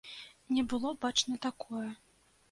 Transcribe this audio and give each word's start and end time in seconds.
Не 0.57 0.61
было 0.71 0.93
бачна 1.05 1.35
такое. 1.43 1.83